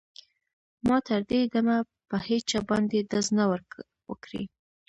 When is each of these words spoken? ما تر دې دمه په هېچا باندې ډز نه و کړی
ما 0.87 0.97
تر 1.07 1.19
دې 1.29 1.39
دمه 1.53 1.77
په 2.09 2.17
هېچا 2.27 2.59
باندې 2.69 3.07
ډز 3.09 3.27
نه 3.37 3.45
و 4.09 4.11
کړی 4.23 4.43